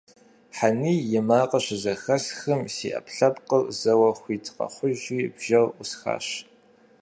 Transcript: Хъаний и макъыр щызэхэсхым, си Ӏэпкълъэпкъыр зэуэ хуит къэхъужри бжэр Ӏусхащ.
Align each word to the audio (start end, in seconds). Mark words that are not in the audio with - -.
Хъаний 0.57 1.01
и 1.19 1.21
макъыр 1.27 1.63
щызэхэсхым, 1.65 2.61
си 2.75 2.87
Ӏэпкълъэпкъыр 2.93 3.63
зэуэ 3.79 4.09
хуит 4.19 4.45
къэхъужри 4.55 5.23
бжэр 5.35 5.65
Ӏусхащ. 5.75 6.27